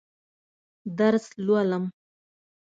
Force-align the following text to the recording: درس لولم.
درس 0.99 1.25
لولم. 1.45 1.83